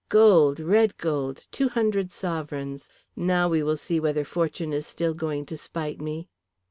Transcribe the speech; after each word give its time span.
"Gold, 0.09 0.59
red 0.59 0.97
gold, 0.97 1.45
two 1.51 1.69
hundred 1.69 2.11
sovereigns. 2.11 2.89
Now, 3.15 3.47
we 3.49 3.61
will 3.61 3.77
see 3.77 3.99
whether 3.99 4.23
fortune 4.25 4.73
is 4.73 4.87
still 4.87 5.13
going 5.13 5.45
to 5.45 5.55
spite 5.57 6.01
me." 6.01 6.27